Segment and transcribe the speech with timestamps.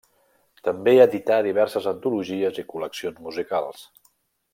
[0.67, 3.85] També edità diverses antologies i col·leccions musicals.